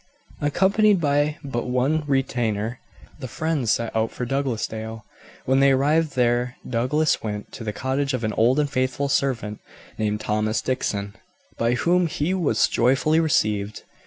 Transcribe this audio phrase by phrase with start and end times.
[0.41, 2.79] Accompanied by but one retainer,
[3.19, 5.05] the friends set out for Douglasdale.
[5.45, 9.59] When they arrived there Douglas went to the cottage of an old and faithful servant
[9.99, 11.15] named Thomas Dickson,
[11.55, 13.83] by whom he was joyfully received.